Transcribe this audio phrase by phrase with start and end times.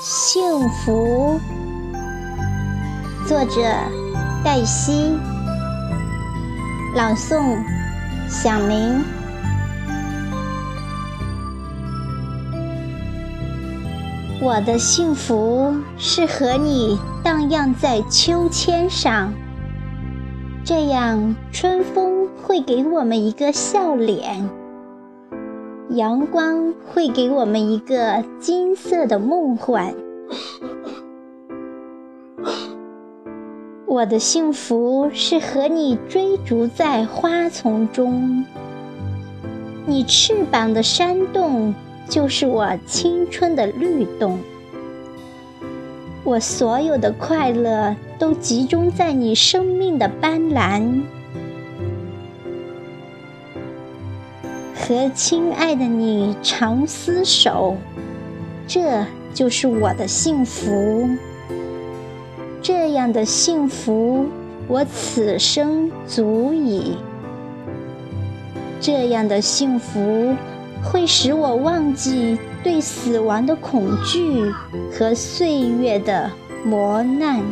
[0.00, 1.40] 幸福。
[3.26, 3.60] 作者：
[4.44, 5.18] 黛西，
[6.94, 7.58] 朗诵：
[8.28, 9.02] 响铃。
[14.40, 19.32] 我的幸福是和你荡漾在秋千上，
[20.64, 24.48] 这样春风会给我们一个笑脸。
[25.90, 29.94] 阳光会给我们一个金色的梦幻。
[33.86, 38.44] 我的幸福是和你追逐在花丛中，
[39.86, 41.74] 你翅膀的扇动
[42.06, 44.38] 就是我青春的律动。
[46.22, 51.02] 我所有的快乐都集中在你生命的斑斓。
[54.78, 57.76] 和亲爱的你长厮守，
[58.66, 59.04] 这
[59.34, 61.10] 就是我的幸福。
[62.62, 64.26] 这样的幸福，
[64.68, 66.96] 我此生足矣。
[68.80, 70.34] 这样的幸福，
[70.82, 74.50] 会使我忘记对死亡的恐惧
[74.92, 76.30] 和岁月的
[76.64, 77.42] 磨难。